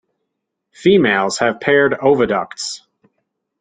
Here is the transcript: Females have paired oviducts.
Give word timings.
Females 0.71 1.37
have 1.37 1.59
paired 1.59 1.93
oviducts. 2.01 2.81